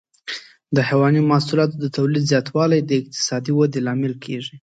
د 0.75 0.77
حيواني 0.89 1.21
محصولاتو 1.29 1.75
د 1.79 1.85
تولید 1.97 2.23
زیاتوالی 2.31 2.79
د 2.83 2.91
اقتصادي 3.01 3.51
ودې 3.55 3.79
لامل 3.87 4.13
کېږي. 4.25 4.55